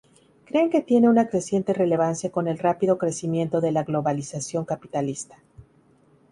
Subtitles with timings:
[0.45, 5.37] Creen que tiene una creciente relevancia con el rápido crecimiento de la globalización capitalista.